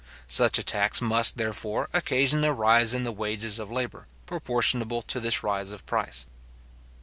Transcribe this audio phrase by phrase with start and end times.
[0.25, 5.19] Such a tax must, therefore, occasion a rise in the wages of labour, proportionable to
[5.19, 6.25] this rise of price.